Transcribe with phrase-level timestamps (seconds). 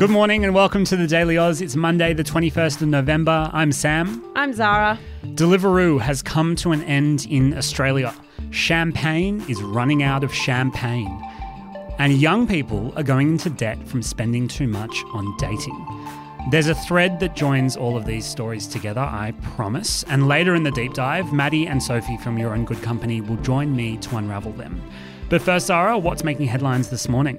[0.00, 1.60] Good morning and welcome to the Daily Aus.
[1.60, 3.50] It's Monday, the 21st of November.
[3.52, 4.24] I'm Sam.
[4.34, 4.98] I'm Zara.
[5.34, 8.14] Deliveroo has come to an end in Australia.
[8.48, 11.22] Champagne is running out of champagne.
[11.98, 15.86] And young people are going into debt from spending too much on dating.
[16.50, 20.02] There's a thread that joins all of these stories together, I promise.
[20.04, 23.36] And later in the deep dive, Maddie and Sophie from You're in Good Company will
[23.42, 24.80] join me to unravel them.
[25.28, 27.38] But first, Zara, what's making headlines this morning?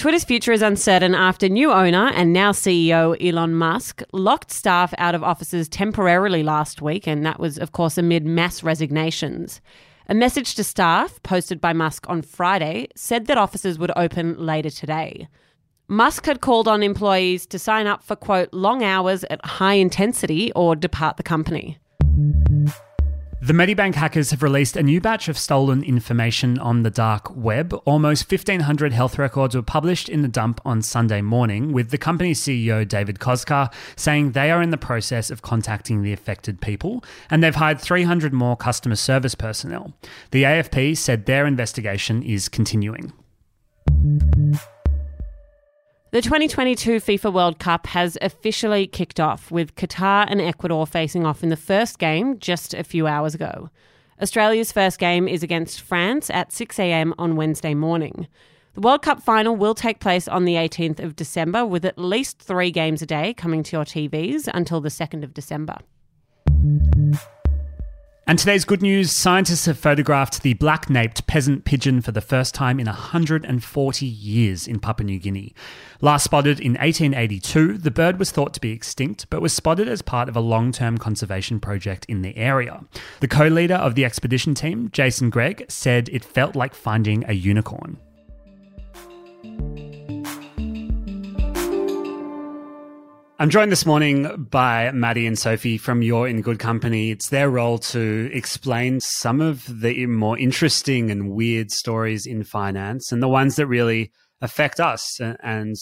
[0.00, 5.14] Twitter's future is uncertain after new owner and now CEO Elon Musk locked staff out
[5.14, 9.60] of offices temporarily last week, and that was, of course, amid mass resignations.
[10.08, 14.70] A message to staff posted by Musk on Friday said that offices would open later
[14.70, 15.28] today.
[15.86, 20.50] Musk had called on employees to sign up for, quote, long hours at high intensity
[20.52, 21.76] or depart the company.
[23.42, 27.72] The Medibank hackers have released a new batch of stolen information on the dark web.
[27.86, 32.38] Almost 1,500 health records were published in the dump on Sunday morning, with the company's
[32.38, 37.42] CEO David Koczkar saying they are in the process of contacting the affected people, and
[37.42, 39.94] they've hired 300 more customer service personnel.
[40.32, 43.10] The AFP said their investigation is continuing.
[46.12, 51.44] The 2022 FIFA World Cup has officially kicked off, with Qatar and Ecuador facing off
[51.44, 53.70] in the first game just a few hours ago.
[54.20, 58.26] Australia's first game is against France at 6am on Wednesday morning.
[58.74, 62.40] The World Cup final will take place on the 18th of December, with at least
[62.40, 65.76] three games a day coming to your TVs until the 2nd of December.
[68.26, 72.54] And today's good news scientists have photographed the black naped pheasant pigeon for the first
[72.54, 75.54] time in 140 years in Papua New Guinea.
[76.00, 80.02] Last spotted in 1882, the bird was thought to be extinct, but was spotted as
[80.02, 82.84] part of a long term conservation project in the area.
[83.20, 87.32] The co leader of the expedition team, Jason Gregg, said it felt like finding a
[87.32, 87.98] unicorn.
[93.40, 97.10] I'm joined this morning by Maddie and Sophie from You're in Good Company.
[97.10, 103.10] It's their role to explain some of the more interesting and weird stories in finance
[103.10, 104.12] and the ones that really
[104.42, 105.74] affect us and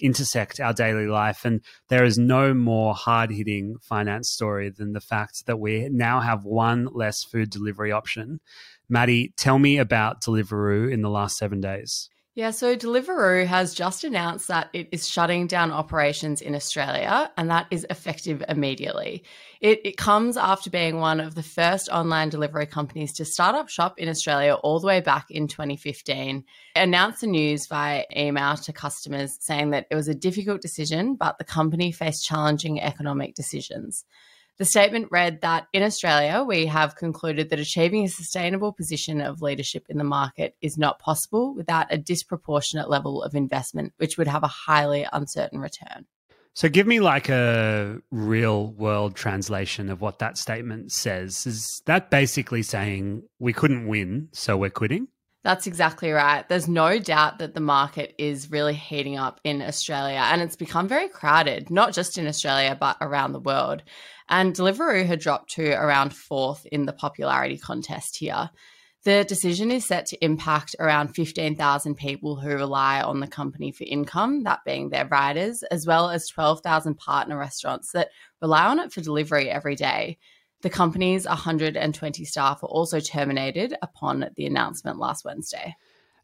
[0.00, 1.44] intersect our daily life.
[1.44, 6.18] And there is no more hard hitting finance story than the fact that we now
[6.18, 8.40] have one less food delivery option.
[8.88, 12.10] Maddie, tell me about Deliveroo in the last seven days.
[12.36, 17.48] Yeah, so Deliveroo has just announced that it is shutting down operations in Australia, and
[17.48, 19.22] that is effective immediately.
[19.60, 23.68] It, it, comes after being one of the first online delivery companies to start up
[23.68, 26.38] shop in Australia all the way back in 2015.
[26.38, 31.14] It announced the news via email to customers saying that it was a difficult decision,
[31.14, 34.04] but the company faced challenging economic decisions.
[34.56, 39.42] The statement read that in Australia, we have concluded that achieving a sustainable position of
[39.42, 44.28] leadership in the market is not possible without a disproportionate level of investment, which would
[44.28, 46.06] have a highly uncertain return.
[46.56, 51.48] So, give me like a real world translation of what that statement says.
[51.48, 55.08] Is that basically saying we couldn't win, so we're quitting?
[55.44, 56.48] That's exactly right.
[56.48, 60.88] There's no doubt that the market is really heating up in Australia and it's become
[60.88, 63.82] very crowded, not just in Australia, but around the world.
[64.26, 68.48] And Deliveroo had dropped to around fourth in the popularity contest here.
[69.04, 73.84] The decision is set to impact around 15,000 people who rely on the company for
[73.84, 78.08] income, that being their riders, as well as 12,000 partner restaurants that
[78.40, 80.16] rely on it for delivery every day.
[80.64, 85.76] The company's 120 staff were also terminated upon the announcement last Wednesday.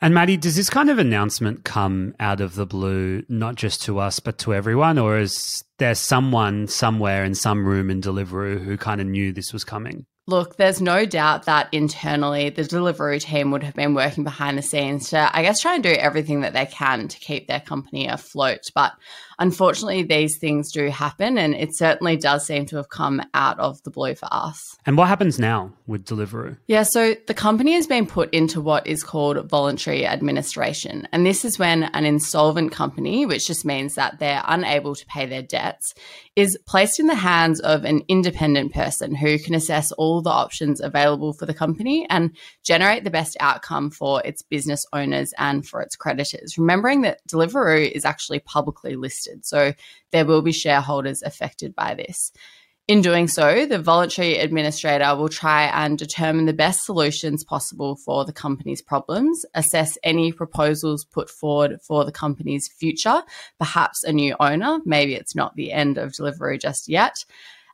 [0.00, 3.98] And Maddie, does this kind of announcement come out of the blue, not just to
[3.98, 4.96] us, but to everyone?
[4.96, 9.52] Or is there someone somewhere in some room in Deliveroo who kind of knew this
[9.52, 10.06] was coming?
[10.28, 14.62] Look, there's no doubt that internally the Deliveroo team would have been working behind the
[14.62, 18.06] scenes to, I guess, try and do everything that they can to keep their company
[18.06, 18.70] afloat.
[18.72, 18.92] But
[19.38, 23.82] unfortunately, these things do happen, and it certainly does seem to have come out of
[23.82, 24.76] the blue for us.
[24.86, 26.56] And what happens now with Deliveroo?
[26.66, 31.08] Yeah, so the company has been put into what is called voluntary administration.
[31.12, 35.26] And this is when an insolvent company, which just means that they're unable to pay
[35.26, 35.94] their debts,
[36.36, 40.80] is placed in the hands of an independent person who can assess all the options
[40.80, 45.80] available for the company and generate the best outcome for its business owners and for
[45.80, 46.56] its creditors.
[46.56, 49.72] Remembering that Deliveroo is actually publicly listed, so
[50.12, 52.32] there will be shareholders affected by this.
[52.88, 58.24] In doing so, the voluntary administrator will try and determine the best solutions possible for
[58.24, 63.22] the company's problems, assess any proposals put forward for the company's future,
[63.58, 67.26] perhaps a new owner, maybe it's not the end of delivery just yet,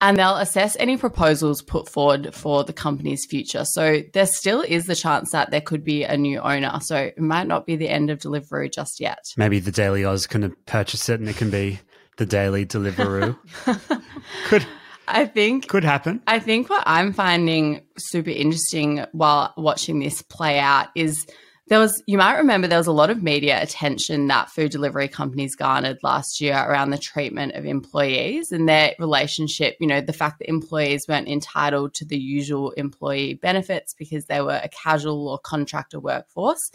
[0.00, 3.64] and they'll assess any proposals put forward for the company's future.
[3.64, 6.78] So there still is the chance that there could be a new owner.
[6.82, 9.24] So it might not be the end of Deliveroo just yet.
[9.36, 11.80] Maybe the Daily Aus can purchase it and it can be
[12.16, 13.36] the Daily Deliveroo.
[14.46, 14.66] could
[15.06, 16.22] I think could happen.
[16.26, 21.26] I think what I'm finding super interesting while watching this play out is
[21.70, 25.08] there was you might remember there was a lot of media attention that food delivery
[25.08, 30.12] companies garnered last year around the treatment of employees and their relationship you know the
[30.12, 35.28] fact that employees weren't entitled to the usual employee benefits because they were a casual
[35.28, 36.70] or contractor workforce.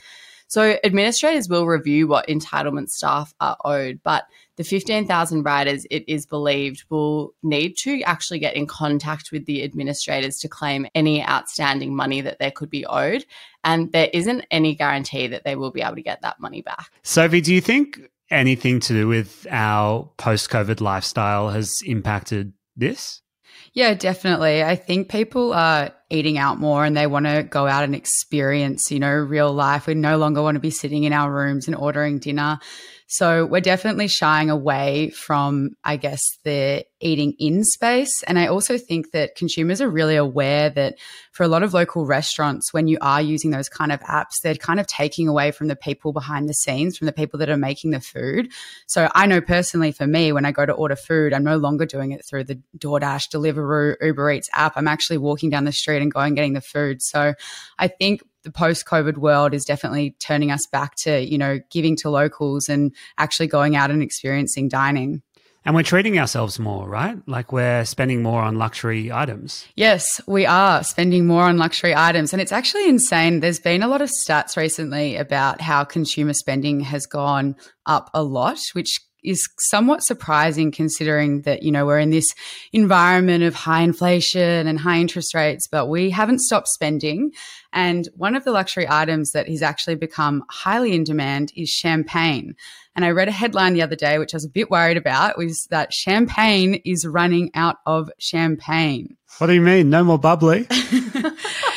[0.48, 4.26] So administrators will review what entitlement staff are owed, but
[4.58, 9.64] the 15,000 riders, it is believed, will need to actually get in contact with the
[9.64, 13.26] administrators to claim any outstanding money that they could be owed.
[13.64, 16.92] And there isn't any guarantee that they will be able to get that money back.
[17.04, 18.00] Sophie, do you think
[18.30, 23.22] anything to do with our post COVID lifestyle has impacted this?
[23.74, 24.64] Yeah, definitely.
[24.64, 28.90] I think people are eating out more and they want to go out and experience,
[28.90, 29.88] you know, real life.
[29.88, 32.60] We no longer want to be sitting in our rooms and ordering dinner.
[33.08, 38.24] So we're definitely shying away from, I guess, the eating in space.
[38.24, 40.96] And I also think that consumers are really aware that
[41.32, 44.56] for a lot of local restaurants, when you are using those kind of apps, they're
[44.56, 47.58] kind of taking away from the people behind the scenes, from the people that are
[47.58, 48.52] making the food.
[48.88, 51.86] So I know personally for me, when I go to order food, I'm no longer
[51.86, 54.74] doing it through the DoorDash, Deliveroo, Uber Eats app.
[54.76, 57.04] I'm actually walking down the street and going getting the food.
[57.04, 57.36] So
[57.78, 61.98] I think the post COVID world is definitely turning us back to, you know, giving
[61.98, 65.22] to locals and actually going out and experiencing dining.
[65.66, 67.18] And we're treating ourselves more, right?
[67.26, 69.66] Like we're spending more on luxury items.
[69.76, 72.34] Yes, we are spending more on luxury items.
[72.34, 73.40] And it's actually insane.
[73.40, 77.56] There's been a lot of stats recently about how consumer spending has gone
[77.88, 82.28] up a lot, which is somewhat surprising considering that, you know, we're in this
[82.72, 87.32] environment of high inflation and high interest rates, but we haven't stopped spending.
[87.74, 92.56] And one of the luxury items that has actually become highly in demand is champagne.
[92.96, 95.38] And I read a headline the other day, which I was a bit worried about,
[95.38, 99.18] was that champagne is running out of champagne.
[99.38, 99.90] What do you mean?
[99.90, 100.66] No more bubbly?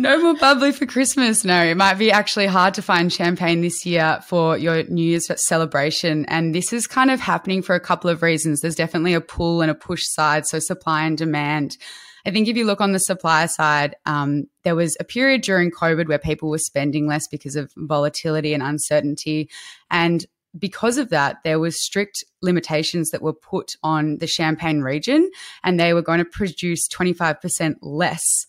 [0.00, 1.44] No more bubbly for Christmas.
[1.44, 5.30] No, it might be actually hard to find champagne this year for your New Year's
[5.46, 6.24] celebration.
[6.24, 8.60] And this is kind of happening for a couple of reasons.
[8.60, 10.46] There's definitely a pull and a push side.
[10.46, 11.76] So supply and demand.
[12.24, 15.70] I think if you look on the supply side, um, there was a period during
[15.70, 19.50] COVID where people were spending less because of volatility and uncertainty.
[19.90, 20.24] And
[20.58, 25.30] because of that, there was strict limitations that were put on the Champagne region,
[25.62, 28.46] and they were going to produce 25% less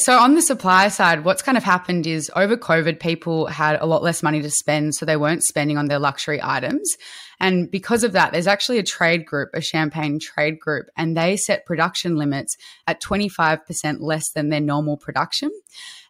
[0.00, 3.86] so on the supply side, what's kind of happened is over COVID, people had a
[3.86, 6.96] lot less money to spend, so they weren't spending on their luxury items.
[7.40, 11.36] And because of that, there's actually a trade group, a champagne trade group, and they
[11.36, 12.56] set production limits
[12.86, 15.50] at 25% less than their normal production.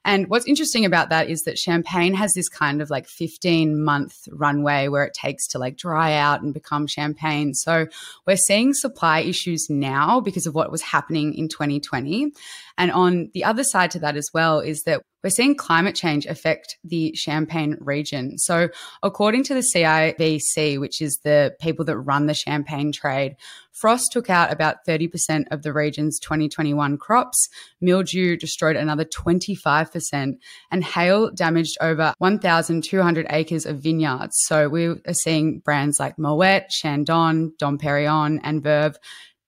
[0.04, 4.14] And what's interesting about that is that champagne has this kind of like 15 month
[4.32, 7.52] runway where it takes to like dry out and become champagne.
[7.52, 7.86] So
[8.26, 12.32] we're seeing supply issues now because of what was happening in 2020.
[12.78, 16.26] And on the other side to that as well is that we're seeing climate change
[16.26, 18.38] affect the Champagne region.
[18.38, 18.68] So,
[19.02, 23.36] according to the CIVC, which is the people that run the champagne trade,
[23.72, 27.48] frost took out about 30% of the region's 2021 crops,
[27.80, 30.34] mildew destroyed another 25%,
[30.70, 34.34] and hail damaged over 1,200 acres of vineyards.
[34.46, 38.96] So, we are seeing brands like Moet, Chandon, Dom Perignon, and Veuve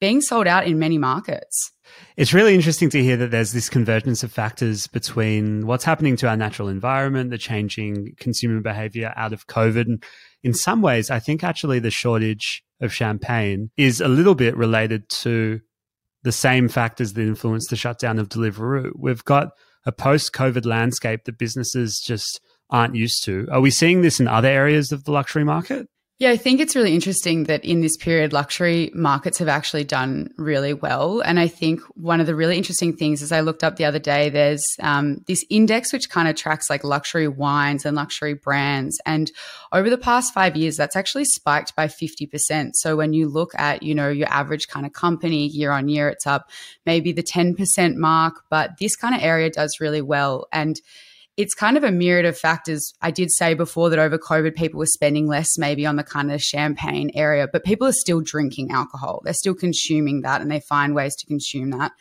[0.03, 1.71] being sold out in many markets.
[2.17, 6.29] It's really interesting to hear that there's this convergence of factors between what's happening to
[6.29, 9.83] our natural environment, the changing consumer behavior out of COVID.
[9.83, 10.05] And
[10.43, 15.09] in some ways, I think actually the shortage of champagne is a little bit related
[15.21, 15.61] to
[16.25, 18.91] the same factors that influence the shutdown of Deliveroo.
[18.97, 19.51] We've got
[19.87, 22.41] a post COVID landscape that businesses just
[22.71, 23.47] aren't used to.
[23.53, 25.87] Are we seeing this in other areas of the luxury market?
[26.23, 30.33] Yeah, I think it's really interesting that in this period, luxury markets have actually done
[30.37, 31.21] really well.
[31.21, 33.99] And I think one of the really interesting things, is I looked up the other
[33.99, 39.01] day, there's um, this index which kind of tracks like luxury wines and luxury brands.
[39.05, 39.33] And
[39.73, 42.71] over the past five years, that's actually spiked by 50%.
[42.75, 46.09] So when you look at, you know, your average kind of company year on year,
[46.09, 46.51] it's up
[46.87, 50.47] maybe the 10% mark, but this kind of area does really well.
[50.53, 50.81] And
[51.37, 52.93] it's kind of a myriad of factors.
[53.01, 56.31] I did say before that over COVID, people were spending less maybe on the kind
[56.31, 59.23] of champagne area, but people are still drinking alcohol.
[59.25, 61.93] They're still consuming that and they find ways to consume that.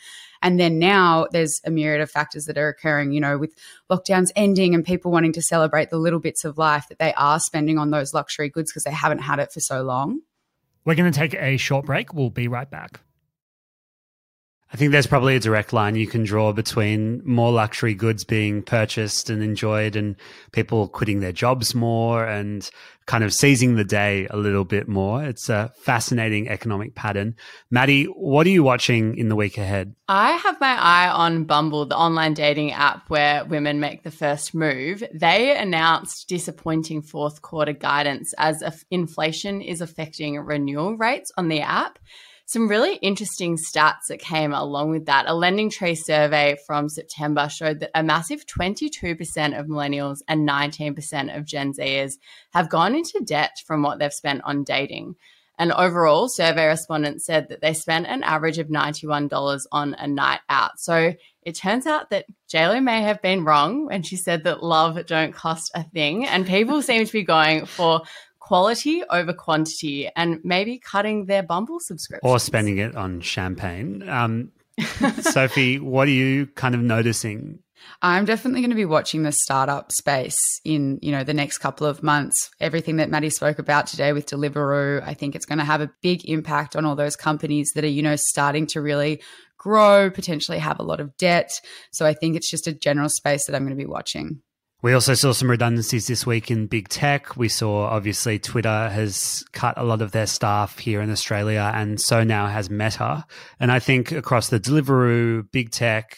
[0.42, 3.56] And then now there's a myriad of factors that are occurring, you know, with
[3.90, 7.40] lockdowns ending and people wanting to celebrate the little bits of life that they are
[7.40, 10.22] spending on those luxury goods because they haven't had it for so long.
[10.84, 12.14] We're going to take a short break.
[12.14, 13.02] We'll be right back.
[14.74, 18.64] I think there's probably a direct line you can draw between more luxury goods being
[18.64, 20.16] purchased and enjoyed and
[20.54, 22.70] people quitting their jobs more and
[23.06, 25.26] kind of seizing the day a little bit more.
[25.26, 27.36] It's a fascinating economic pattern.
[27.70, 29.94] Maddie, what are you watching in the week ahead?
[30.08, 34.56] I have my eye on Bumble, the online dating app where women make the first
[34.56, 35.04] move.
[35.14, 42.00] They announced disappointing fourth quarter guidance as inflation is affecting renewal rates on the app
[42.52, 45.24] some really interesting stats that came along with that.
[45.26, 51.38] A Lending Tree survey from September showed that a massive 22% of millennials and 19%
[51.38, 52.16] of Gen Zers
[52.52, 55.16] have gone into debt from what they've spent on dating.
[55.58, 60.42] And overall, survey respondents said that they spent an average of $91 on a night
[60.50, 60.78] out.
[60.78, 65.06] So it turns out that JLo may have been wrong when she said that love
[65.06, 66.28] don't cost a thing.
[66.28, 68.02] And people seem to be going for
[68.52, 72.30] quality over quantity and maybe cutting their Bumble subscription.
[72.30, 74.08] Or spending it on champagne.
[74.10, 74.52] Um,
[75.22, 77.60] Sophie, what are you kind of noticing?
[78.02, 81.88] I'm definitely going to be watching the startup space in, you know, the next couple
[81.88, 82.52] of months.
[82.60, 85.90] Everything that Maddie spoke about today with Deliveroo, I think it's going to have a
[86.02, 89.22] big impact on all those companies that are, you know, starting to really
[89.58, 91.54] grow, potentially have a lot of debt.
[91.94, 94.42] So I think it's just a general space that I'm going to be watching.
[94.84, 97.38] We also saw some redundancies this week in big tech.
[97.38, 102.02] We saw obviously Twitter has cut a lot of their staff here in Australia, and
[102.02, 103.24] so now has Meta.
[103.60, 106.18] And I think across the Deliveroo, big tech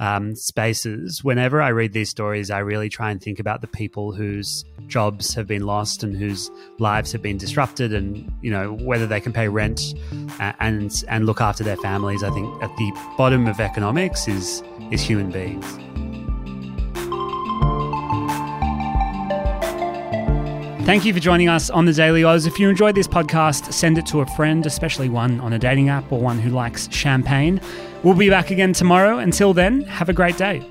[0.00, 4.12] um, spaces, whenever I read these stories, I really try and think about the people
[4.12, 6.50] whose jobs have been lost and whose
[6.80, 9.94] lives have been disrupted, and you know whether they can pay rent
[10.40, 12.24] and and look after their families.
[12.24, 15.78] I think at the bottom of economics is is human beings.
[20.84, 22.46] Thank you for joining us on the Daily Aus.
[22.46, 25.88] If you enjoyed this podcast, send it to a friend, especially one on a dating
[25.88, 27.60] app or one who likes champagne.
[28.02, 29.18] We'll be back again tomorrow.
[29.18, 30.66] Until then, have a great day.